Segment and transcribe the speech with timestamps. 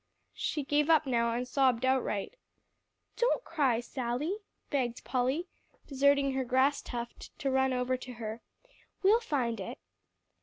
[0.33, 2.35] She gave up now, and sobbed outright.
[3.17, 4.37] "Don't cry, Sally,"
[4.71, 5.47] begged Polly,
[5.85, 8.41] deserting her grass tuft, to run over to her.
[9.03, 9.77] "We'll find it."